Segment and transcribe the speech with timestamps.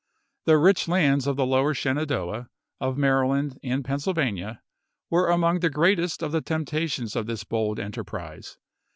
[0.45, 0.85] The rich ch.
[0.87, 0.93] viii.
[0.93, 4.63] lands of the Lower Shenandoah, of Maryland, and Pennsylvania,
[5.11, 8.57] were among the greatest of the temptations of this bold enterprise.